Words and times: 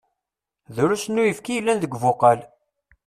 Drusn 0.77 1.19
uyefki 1.23 1.51
i 1.53 1.55
yellan 1.57 1.77
deg 1.81 1.95
ubuqal.. 1.97 2.39